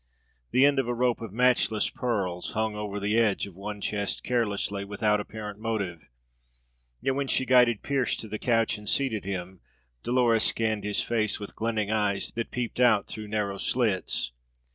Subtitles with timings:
[0.49, 4.23] The end of a rope of matchless pearls hung over the edge of one chest
[4.23, 6.09] carelessly, without apparent motive;
[7.01, 9.59] yet when she guided Pearse to the couch and seated him,
[10.01, 14.31] Dolores scanned his face with glinting eyes that peeped out through narrow slits.